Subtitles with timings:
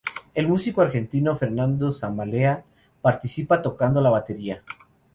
[0.33, 2.63] El músico argentino Fernando Samalea
[3.03, 4.63] participa tocando la batería.